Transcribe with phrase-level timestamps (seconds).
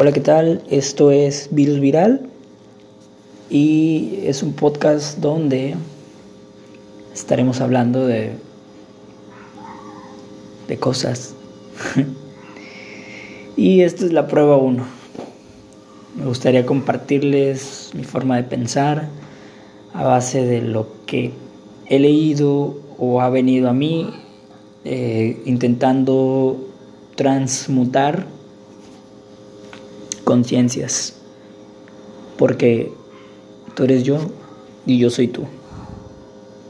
[0.00, 0.62] Hola, ¿qué tal?
[0.70, 2.20] Esto es Virus Viral
[3.50, 5.74] y es un podcast donde
[7.12, 8.30] estaremos hablando de,
[10.68, 11.34] de cosas.
[13.56, 14.84] y esta es la prueba 1.
[16.14, 19.08] Me gustaría compartirles mi forma de pensar
[19.94, 21.32] a base de lo que
[21.86, 24.14] he leído o ha venido a mí
[24.84, 26.68] eh, intentando
[27.16, 28.37] transmutar
[30.28, 31.14] conciencias,
[32.36, 32.92] porque
[33.74, 34.18] tú eres yo
[34.84, 35.46] y yo soy tú.